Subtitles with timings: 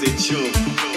[0.00, 0.87] We just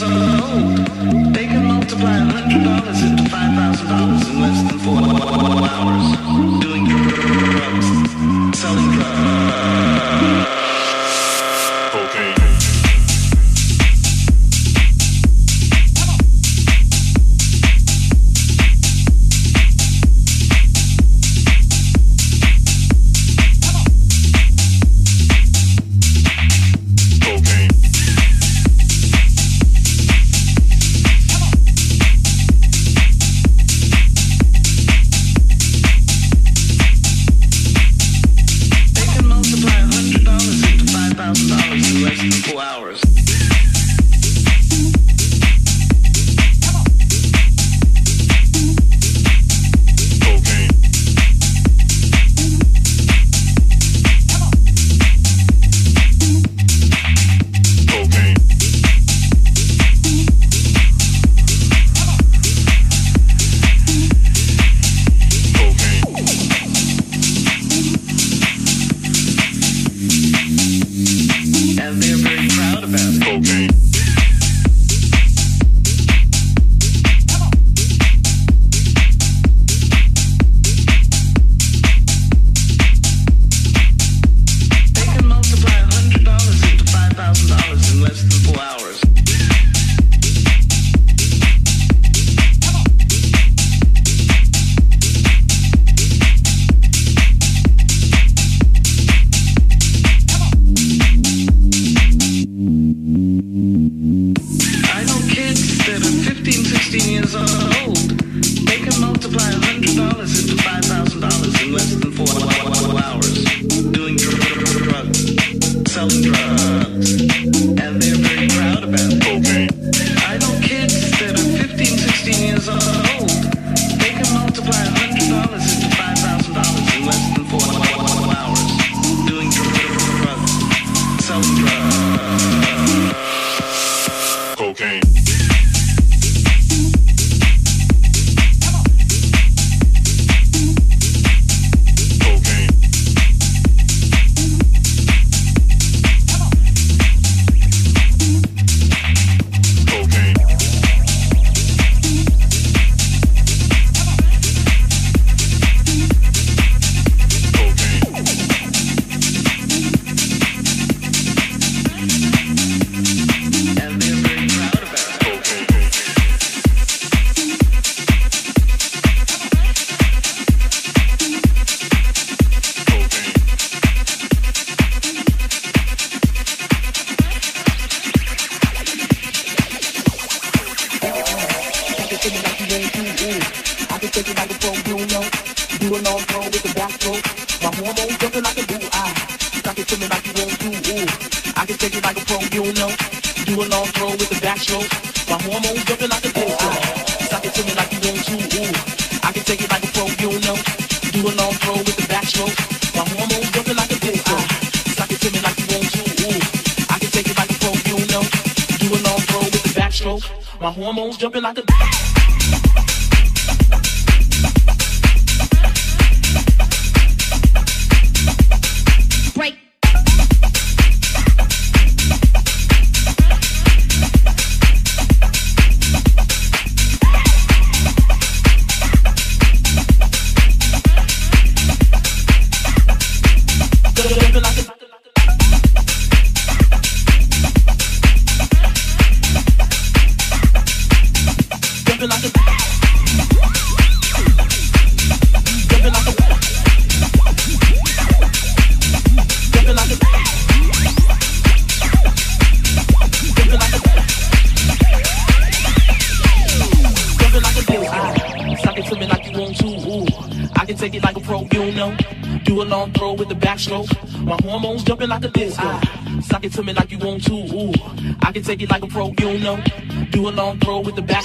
[0.00, 4.15] years old, they can multiply $100 into $5,000.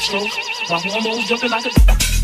[0.01, 0.69] backstroke.
[0.69, 2.20] My hormones jumping like a.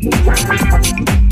[0.00, 1.27] Thank